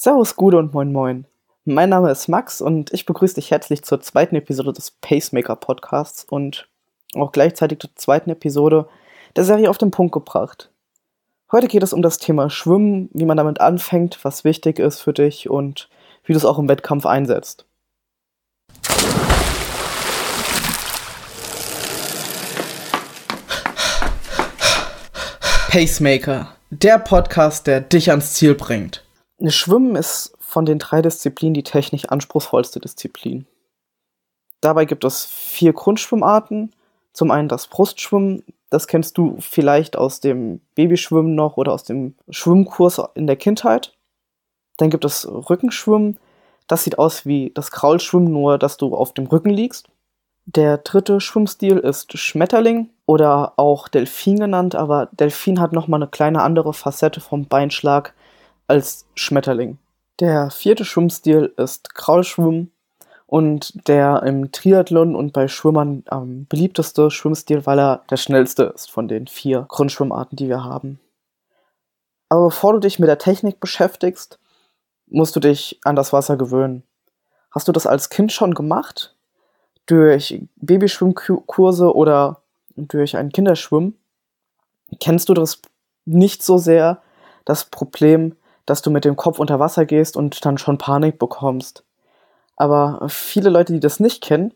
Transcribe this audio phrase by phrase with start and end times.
[0.00, 1.24] Servus, Gude und Moin Moin.
[1.64, 6.22] Mein Name ist Max und ich begrüße dich herzlich zur zweiten Episode des Pacemaker Podcasts
[6.22, 6.68] und
[7.16, 8.88] auch gleichzeitig zur zweiten Episode
[9.34, 10.70] der Serie auf den Punkt gebracht.
[11.50, 15.12] Heute geht es um das Thema Schwimmen, wie man damit anfängt, was wichtig ist für
[15.12, 15.88] dich und
[16.22, 17.66] wie du es auch im Wettkampf einsetzt.
[25.70, 29.02] Pacemaker, der Podcast, der dich ans Ziel bringt.
[29.46, 33.46] Schwimmen ist von den drei Disziplinen die technisch anspruchsvollste Disziplin.
[34.60, 36.72] Dabei gibt es vier Grundschwimmarten.
[37.12, 42.14] Zum einen das Brustschwimmen, das kennst du vielleicht aus dem Babyschwimmen noch oder aus dem
[42.28, 43.94] Schwimmkurs in der Kindheit.
[44.76, 46.18] Dann gibt es Rückenschwimmen,
[46.66, 49.88] das sieht aus wie das Kraulschwimmen, nur dass du auf dem Rücken liegst.
[50.46, 56.42] Der dritte Schwimmstil ist Schmetterling oder auch Delfin genannt, aber Delfin hat nochmal eine kleine
[56.42, 58.14] andere Facette vom Beinschlag
[58.68, 59.78] als Schmetterling.
[60.20, 62.70] Der vierte Schwimmstil ist Kraulschwimmen
[63.26, 68.90] und der im Triathlon und bei Schwimmern am beliebteste Schwimmstil, weil er der schnellste ist
[68.90, 71.00] von den vier Grundschwimmarten, die wir haben.
[72.28, 74.38] Aber bevor du dich mit der Technik beschäftigst,
[75.06, 76.82] musst du dich an das Wasser gewöhnen.
[77.50, 79.14] Hast du das als Kind schon gemacht?
[79.86, 82.42] Durch Babyschwimmkurse oder
[82.76, 83.98] durch ein Kinderschwimmen?
[85.00, 85.62] Kennst du das
[86.04, 87.02] nicht so sehr,
[87.44, 88.36] das Problem,
[88.68, 91.84] dass du mit dem Kopf unter Wasser gehst und dann schon Panik bekommst?
[92.56, 94.52] Aber viele Leute, die das nicht kennen,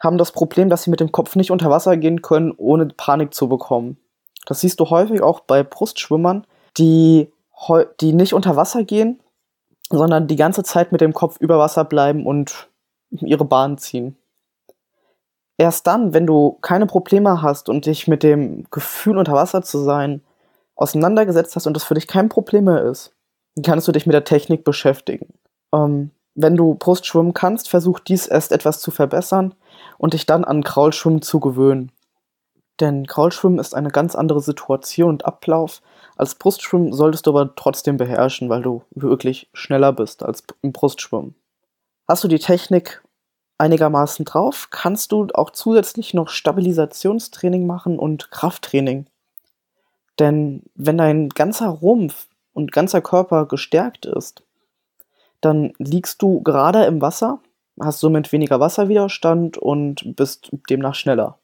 [0.00, 3.34] haben das Problem, dass sie mit dem Kopf nicht unter Wasser gehen können, ohne Panik
[3.34, 3.98] zu bekommen.
[4.46, 6.46] Das siehst du häufig auch bei Brustschwimmern,
[6.78, 7.30] die,
[8.00, 9.20] die nicht unter Wasser gehen,
[9.90, 12.68] sondern die ganze Zeit mit dem Kopf über Wasser bleiben und
[13.10, 14.16] ihre Bahn ziehen.
[15.58, 19.78] Erst dann, wenn du keine Probleme hast und dich mit dem Gefühl unter Wasser zu
[19.78, 20.22] sein
[20.74, 23.12] auseinandergesetzt hast und das für dich kein Problem mehr ist,
[23.64, 25.34] kannst du dich mit der Technik beschäftigen.
[25.74, 29.54] Ähm, wenn du Brustschwimmen kannst, versuch dies erst etwas zu verbessern
[29.98, 31.92] und dich dann an Kraulschwimmen zu gewöhnen.
[32.80, 35.82] Denn Kraulschwimmen ist eine ganz andere Situation und Ablauf.
[36.16, 41.34] Als Brustschwimmen solltest du aber trotzdem beherrschen, weil du wirklich schneller bist als im Brustschwimmen.
[42.08, 43.02] Hast du die Technik
[43.58, 49.06] einigermaßen drauf, kannst du auch zusätzlich noch Stabilisationstraining machen und Krafttraining.
[50.18, 54.42] Denn wenn dein ganzer Rumpf und ganzer Körper gestärkt ist,
[55.40, 57.40] dann liegst du gerade im Wasser,
[57.80, 61.38] hast somit weniger Wasserwiderstand und bist demnach schneller.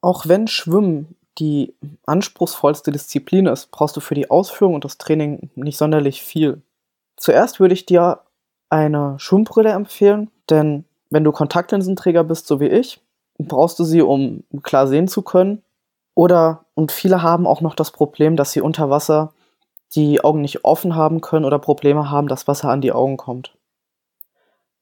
[0.00, 1.74] Auch wenn Schwimmen die
[2.06, 6.62] anspruchsvollste Disziplin ist, brauchst du für die Ausführung und das Training nicht sonderlich viel.
[7.16, 8.20] Zuerst würde ich dir
[8.68, 13.00] eine Schwimmbrille empfehlen, denn wenn du Kontaktlinsenträger bist, so wie ich,
[13.38, 15.62] brauchst du sie, um klar sehen zu können.
[16.14, 19.32] Oder, und viele haben auch noch das Problem, dass sie unter Wasser
[19.94, 23.56] die Augen nicht offen haben können oder Probleme haben, dass Wasser an die Augen kommt.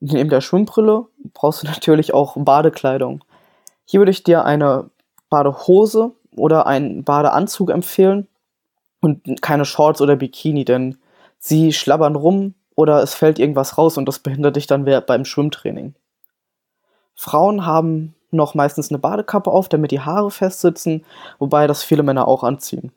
[0.00, 3.24] Neben der Schwimmbrille brauchst du natürlich auch Badekleidung.
[3.84, 4.90] Hier würde ich dir eine
[5.28, 8.28] Badehose oder einen Badeanzug empfehlen
[9.00, 10.98] und keine Shorts oder Bikini, denn
[11.38, 15.94] sie schlabbern rum oder es fällt irgendwas raus und das behindert dich dann beim Schwimmtraining.
[17.14, 21.04] Frauen haben noch meistens eine Badekappe auf, damit die Haare festsitzen,
[21.38, 22.92] wobei das viele Männer auch anziehen.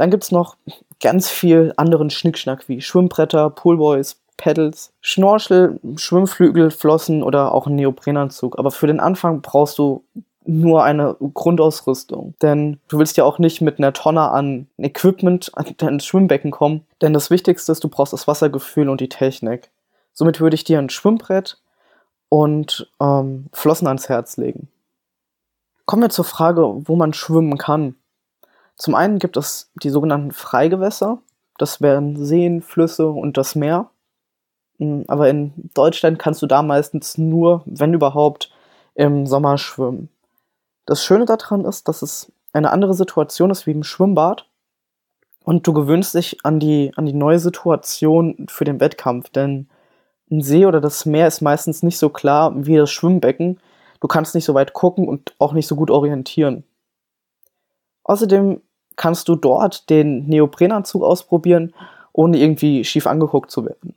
[0.00, 0.56] Dann gibt es noch
[1.02, 8.58] ganz viel anderen Schnickschnack wie Schwimmbretter, Poolboys, Pedals, Schnorchel, Schwimmflügel, Flossen oder auch einen Neoprenanzug.
[8.58, 10.02] Aber für den Anfang brauchst du
[10.46, 12.32] nur eine Grundausrüstung.
[12.40, 16.86] Denn du willst ja auch nicht mit einer Tonne an Equipment an dein Schwimmbecken kommen.
[17.02, 19.68] Denn das Wichtigste ist, du brauchst das Wassergefühl und die Technik.
[20.14, 21.58] Somit würde ich dir ein Schwimmbrett
[22.30, 24.68] und ähm, Flossen ans Herz legen.
[25.84, 27.96] Kommen wir zur Frage, wo man schwimmen kann.
[28.80, 31.18] Zum einen gibt es die sogenannten Freigewässer.
[31.58, 33.90] Das wären Seen, Flüsse und das Meer.
[34.78, 38.50] Hm, aber in Deutschland kannst du da meistens nur, wenn überhaupt,
[38.94, 40.08] im Sommer schwimmen.
[40.86, 44.46] Das Schöne daran ist, dass es eine andere Situation ist wie im Schwimmbad.
[45.44, 49.28] Und du gewöhnst dich an die, an die neue Situation für den Wettkampf.
[49.28, 49.68] Denn
[50.30, 53.60] ein See oder das Meer ist meistens nicht so klar wie das Schwimmbecken.
[54.00, 56.64] Du kannst nicht so weit gucken und auch nicht so gut orientieren.
[58.04, 58.62] Außerdem
[59.00, 61.72] kannst du dort den Neoprenanzug ausprobieren,
[62.12, 63.94] ohne irgendwie schief angeguckt zu werden.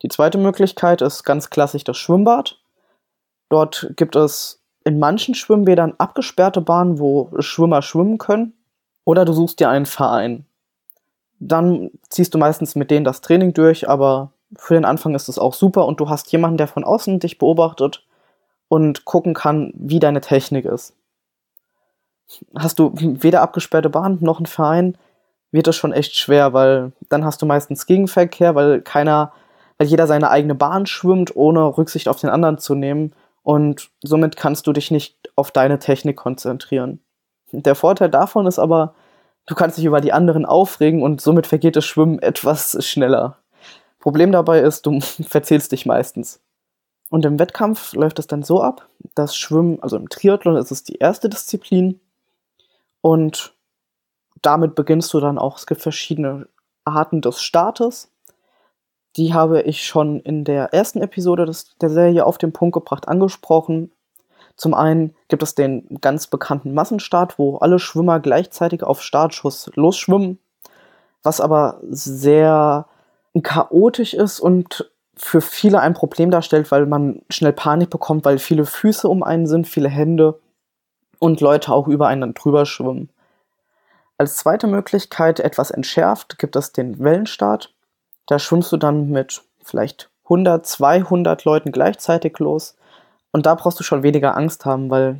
[0.00, 2.58] Die zweite Möglichkeit ist ganz klassisch das Schwimmbad.
[3.50, 8.54] Dort gibt es in manchen Schwimmbädern abgesperrte Bahnen, wo Schwimmer schwimmen können.
[9.04, 10.46] Oder du suchst dir einen Verein.
[11.38, 15.38] Dann ziehst du meistens mit denen das Training durch, aber für den Anfang ist es
[15.38, 18.02] auch super und du hast jemanden, der von außen dich beobachtet
[18.68, 20.94] und gucken kann, wie deine Technik ist
[22.56, 24.96] hast du weder abgesperrte Bahn noch einen Verein,
[25.52, 29.32] wird es schon echt schwer, weil dann hast du meistens Gegenverkehr, weil keiner,
[29.78, 33.14] weil jeder seine eigene Bahn schwimmt, ohne Rücksicht auf den anderen zu nehmen.
[33.42, 37.00] Und somit kannst du dich nicht auf deine Technik konzentrieren.
[37.52, 38.94] Der Vorteil davon ist aber,
[39.46, 43.38] du kannst dich über die anderen aufregen und somit vergeht das Schwimmen etwas schneller.
[44.00, 46.40] Problem dabei ist, du verzählst dich meistens.
[47.08, 50.82] Und im Wettkampf läuft es dann so ab, dass Schwimmen, also im Triathlon ist es
[50.82, 52.00] die erste Disziplin
[53.06, 53.54] und
[54.42, 56.48] damit beginnst du dann auch, es gibt verschiedene
[56.84, 58.10] Arten des Startes.
[59.14, 63.06] Die habe ich schon in der ersten Episode des, der Serie auf den Punkt gebracht
[63.06, 63.92] angesprochen.
[64.56, 70.40] Zum einen gibt es den ganz bekannten Massenstart, wo alle Schwimmer gleichzeitig auf Startschuss losschwimmen,
[71.22, 72.86] was aber sehr
[73.40, 78.66] chaotisch ist und für viele ein Problem darstellt, weil man schnell Panik bekommt, weil viele
[78.66, 80.40] Füße um einen sind, viele Hände
[81.18, 83.10] und Leute auch über einen drüber schwimmen.
[84.18, 87.74] Als zweite Möglichkeit, etwas entschärft, gibt es den Wellenstart.
[88.26, 92.76] Da schwimmst du dann mit vielleicht 100, 200 Leuten gleichzeitig los
[93.32, 95.18] und da brauchst du schon weniger Angst haben, weil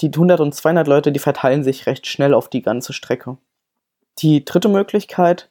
[0.00, 3.36] die 100 und 200 Leute, die verteilen sich recht schnell auf die ganze Strecke.
[4.18, 5.50] Die dritte Möglichkeit,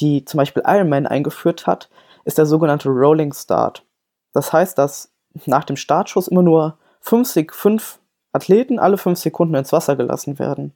[0.00, 1.88] die zum Beispiel Ironman eingeführt hat,
[2.24, 3.84] ist der sogenannte Rolling Start.
[4.32, 5.12] Das heißt, dass
[5.46, 7.98] nach dem Startschuss immer nur fünf, fünf
[8.34, 10.72] Athleten alle fünf Sekunden ins Wasser gelassen werden.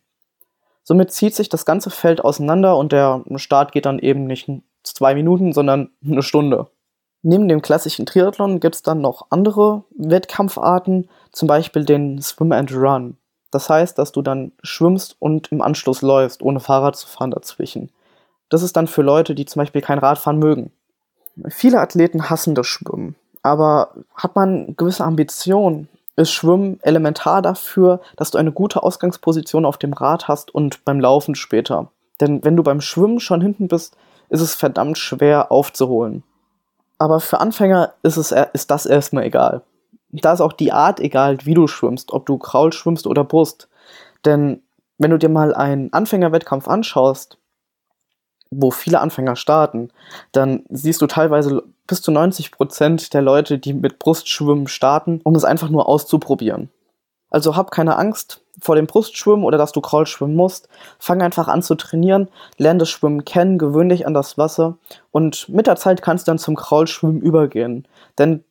[0.84, 4.48] Somit zieht sich das ganze Feld auseinander und der Start geht dann eben nicht
[4.84, 6.68] zwei Minuten, sondern eine Stunde.
[7.22, 12.72] Neben dem klassischen Triathlon gibt es dann noch andere Wettkampfarten, zum Beispiel den Swim and
[12.72, 13.16] Run.
[13.50, 17.90] Das heißt, dass du dann schwimmst und im Anschluss läufst, ohne Fahrrad zu fahren dazwischen.
[18.48, 20.70] Das ist dann für Leute, die zum Beispiel kein Radfahren mögen.
[21.48, 25.88] Viele Athleten hassen das Schwimmen, aber hat man gewisse Ambitionen,
[26.18, 30.98] ist Schwimmen elementar dafür, dass du eine gute Ausgangsposition auf dem Rad hast und beim
[30.98, 31.92] Laufen später.
[32.20, 33.96] Denn wenn du beim Schwimmen schon hinten bist,
[34.28, 36.24] ist es verdammt schwer aufzuholen.
[36.98, 39.62] Aber für Anfänger ist, es, ist das erstmal egal.
[40.10, 43.68] Da ist auch die Art egal, wie du schwimmst, ob du Kraul schwimmst oder Brust.
[44.24, 44.62] Denn
[44.98, 47.38] wenn du dir mal einen Anfängerwettkampf anschaust,
[48.50, 49.90] wo viele Anfänger starten,
[50.32, 55.34] dann siehst du teilweise bis zu 90 Prozent der Leute, die mit Brustschwimmen starten, um
[55.34, 56.70] es einfach nur auszuprobieren.
[57.30, 60.68] Also hab keine Angst vor dem Brustschwimmen oder dass du Kraul schwimmen musst.
[60.98, 64.78] Fang einfach an zu trainieren, lerne das Schwimmen kennen, gewöhn dich an das Wasser
[65.10, 67.86] und mit der Zeit kannst du dann zum Kraulschwimmen übergehen.
[68.18, 68.44] Denn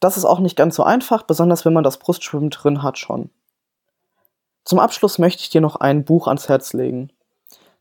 [0.00, 3.30] das ist auch nicht ganz so einfach, besonders wenn man das Brustschwimmen drin hat schon.
[4.64, 7.10] Zum Abschluss möchte ich dir noch ein Buch ans Herz legen.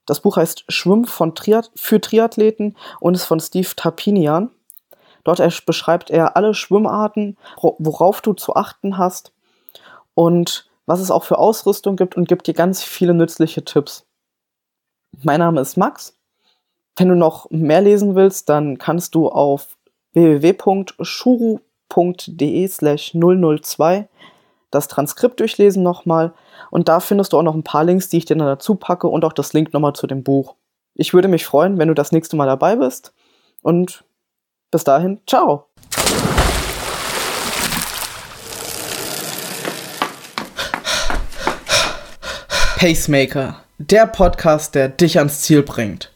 [0.05, 4.49] Das Buch heißt Schwimmen von Triath für Triathleten und ist von Steve Tapinian.
[5.23, 9.31] Dort beschreibt er alle Schwimmarten, worauf du zu achten hast
[10.15, 14.07] und was es auch für Ausrüstung gibt und gibt dir ganz viele nützliche Tipps.
[15.23, 16.17] Mein Name ist Max.
[16.95, 19.77] Wenn du noch mehr lesen willst, dann kannst du auf
[20.13, 21.59] www.shuru.de
[22.67, 24.09] slash 002
[24.71, 26.33] das Transkript durchlesen nochmal
[26.71, 29.07] und da findest du auch noch ein paar Links, die ich dir dann dazu packe
[29.07, 30.55] und auch das Link nochmal zu dem Buch.
[30.95, 33.13] Ich würde mich freuen, wenn du das nächste Mal dabei bist
[33.61, 34.03] und
[34.71, 35.65] bis dahin, ciao!
[42.77, 46.13] Pacemaker, der Podcast, der dich ans Ziel bringt.